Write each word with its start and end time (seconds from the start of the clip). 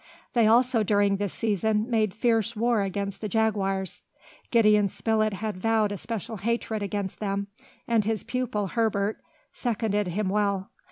They 0.33 0.47
also, 0.47 0.81
during 0.81 1.17
this 1.17 1.31
season, 1.31 1.87
made 1.87 2.15
fierce 2.15 2.55
war 2.55 2.81
against 2.81 3.21
the 3.21 3.29
jaguars. 3.29 4.01
Gideon 4.49 4.89
Spilett 4.89 5.33
had 5.33 5.57
vowed 5.57 5.91
a 5.91 5.97
special 5.99 6.37
hatred 6.37 6.81
against 6.81 7.19
them, 7.19 7.45
and 7.87 8.03
his 8.03 8.23
pupil 8.23 8.69
Herbert 8.69 9.17
seconded 9.53 10.07
him 10.07 10.27
well. 10.29 10.71